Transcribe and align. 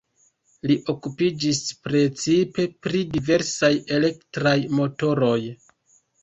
Li 0.69 0.75
okupiĝis 0.93 1.59
precipe 1.87 2.65
pri 2.87 3.03
diversaj 3.19 3.71
elektraj 3.99 4.55
motoroj. 4.81 5.37